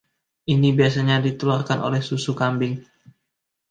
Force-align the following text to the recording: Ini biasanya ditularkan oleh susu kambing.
Ini 0.53 0.69
biasanya 0.79 1.15
ditularkan 1.25 1.77
oleh 1.87 2.01
susu 2.09 2.31
kambing. 2.41 2.73